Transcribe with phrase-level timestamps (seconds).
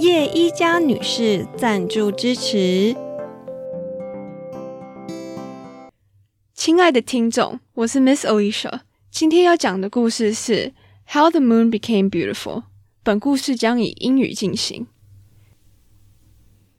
[0.00, 2.96] 叶依嘉女士赞助支持。
[6.54, 10.72] 亲爱的听众，我是 Miss Alicia，今天要讲的故事是
[11.12, 12.60] 《How the Moon Became Beautiful》。
[13.02, 14.86] 本故事将以英语进行。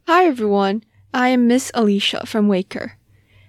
[0.08, 2.94] Hi everyone, I am Miss Alicia from Waker.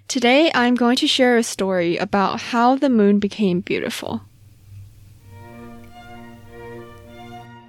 [0.07, 4.19] Today I am going to share a story about how the moon became beautiful.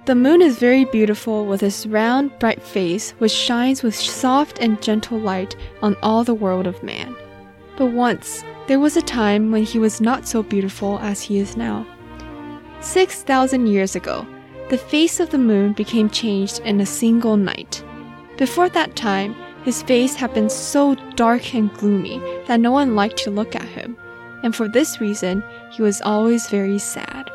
[0.05, 4.79] The moon is very beautiful with its round, bright face, which shines with soft and
[4.79, 7.15] gentle light on all the world of man.
[7.75, 11.57] But once, there was a time when he was not so beautiful as he is
[11.57, 11.87] now.
[12.81, 14.27] Six thousand years ago,
[14.69, 17.83] the face of the moon became changed in a single night.
[18.37, 23.17] Before that time, his face had been so dark and gloomy that no one liked
[23.23, 23.97] to look at him,
[24.43, 27.31] and for this reason, he was always very sad.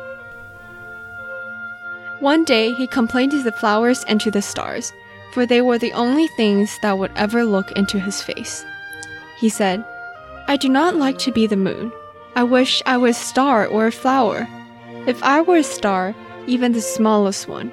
[2.21, 4.93] One day he complained to the flowers and to the stars,
[5.31, 8.63] for they were the only things that would ever look into his face.
[9.39, 9.83] He said,
[10.47, 11.91] I do not like to be the moon.
[12.35, 14.47] I wish I was a star or a flower.
[15.07, 16.13] If I were a star,
[16.45, 17.71] even the smallest one,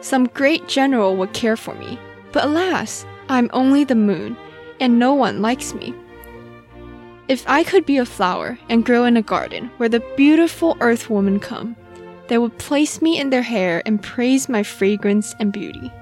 [0.00, 1.96] some great general would care for me.
[2.32, 4.36] But alas, I am only the moon,
[4.80, 5.94] and no one likes me.
[7.28, 11.08] If I could be a flower and grow in a garden where the beautiful earth
[11.08, 11.76] women come,
[12.28, 15.92] they would place me in their hair and praise my fragrance and beauty.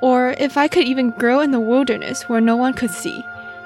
[0.00, 3.22] Or if I could even grow in the wilderness where no one could see,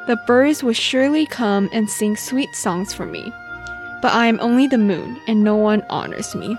[0.06, 3.32] the birds would surely come and sing sweet songs for me.
[4.02, 6.56] But I am only the moon, and no one honors me.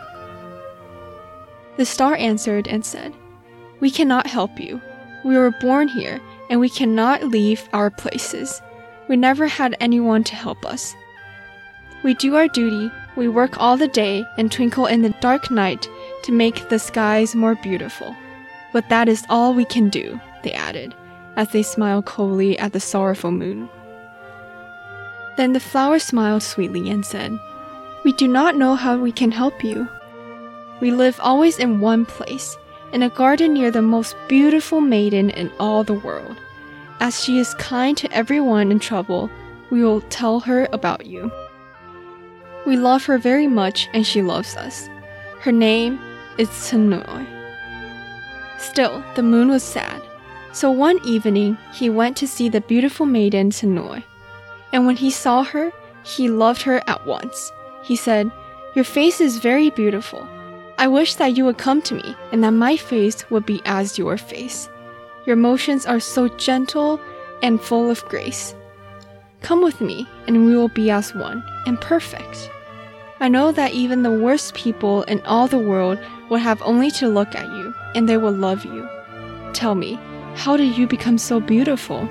[1.77, 3.13] The star answered and said,
[3.79, 4.81] We cannot help you.
[5.23, 8.61] We were born here, and we cannot leave our places.
[9.07, 10.95] We never had anyone to help us.
[12.03, 15.89] We do our duty, we work all the day and twinkle in the dark night
[16.23, 18.16] to make the skies more beautiful.
[18.72, 20.94] But that is all we can do, they added,
[21.35, 23.69] as they smiled coldly at the sorrowful moon.
[25.35, 27.38] Then the flower smiled sweetly and said,
[28.05, 29.88] We do not know how we can help you.
[30.79, 32.55] We live always in one place,
[32.94, 36.38] in a garden near the most beautiful maiden in all the world.
[36.99, 39.29] As she is kind to everyone in trouble,
[39.72, 41.31] we will tell her about you.
[42.67, 44.89] We love her very much and she loves us.
[45.39, 46.01] Her name
[46.38, 47.25] is Tsunoi.
[48.59, 50.01] Still, the moon was sad.
[50.51, 54.03] So one evening, he went to see the beautiful maiden Tsunoi.
[54.73, 55.72] And when he saw her,
[56.03, 57.53] he loved her at once.
[57.83, 58.29] He said,
[58.75, 60.28] Your face is very beautiful.
[60.78, 63.97] I wish that you would come to me and that my face would be as
[63.97, 64.67] your face.
[65.25, 66.99] Your motions are so gentle
[67.41, 68.53] and full of grace.
[69.41, 72.49] Come with me, and we will be as one and perfect.
[73.19, 77.07] I know that even the worst people in all the world would have only to
[77.07, 78.88] look at you, and they will love you.
[79.53, 80.00] Tell me,
[80.35, 82.07] how did you become so beautiful?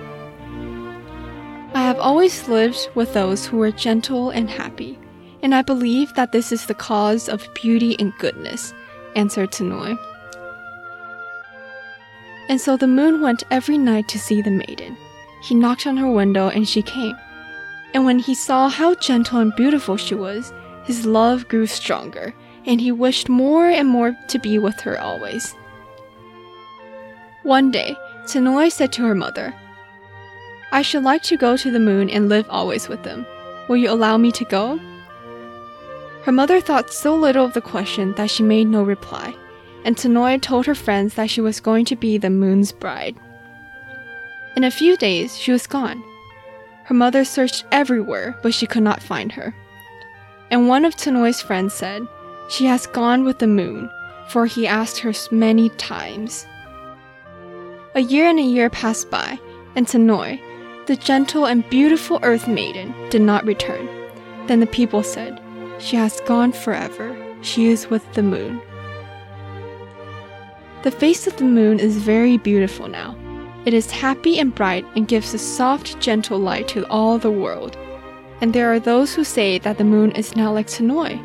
[1.75, 4.99] I have always lived with those who were gentle and happy,
[5.43, 8.75] and I believe that this is the cause of beauty and goodness,
[9.15, 9.97] answered Tsunoi.
[12.49, 14.97] And so the moon went every night to see the maiden.
[15.43, 17.17] He knocked on her window and she came.
[17.95, 20.53] And when he saw how gentle and beautiful she was,
[20.87, 22.33] his love grew stronger,
[22.65, 25.55] and he wished more and more to be with her always.
[27.43, 29.55] One day, Tsunoi said to her mother,
[30.73, 33.27] I should like to go to the moon and live always with them.
[33.69, 34.81] Will you allow me to go?
[36.23, 39.35] Her mother thought so little of the question that she made no reply,
[39.85, 43.17] and Tsunoi told her friends that she was going to be the moon's bride.
[44.57, 46.03] In a few days, she was gone.
[46.85, 49.55] Her mother searched everywhere, but she could not find her.
[50.51, 52.07] And one of Tsunoi's friends said,
[52.49, 53.91] She has gone with the moon,
[54.29, 56.47] for he asked her many times.
[57.95, 59.39] A year and a year passed by,
[59.75, 60.41] and Tsunoi,
[60.87, 63.89] the gentle and beautiful earth maiden, did not return.
[64.47, 65.41] Then the people said,
[65.79, 67.17] She has gone forever.
[67.43, 68.61] She is with the moon.
[70.83, 73.17] The face of the moon is very beautiful now.
[73.65, 77.77] It is happy and bright and gives a soft, gentle light to all the world
[78.41, 81.21] and there are those who say that the moon is now like Tsunoi,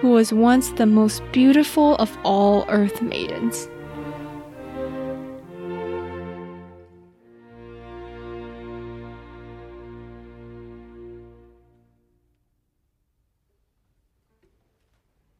[0.00, 3.68] who was once the most beautiful of all earth maidens.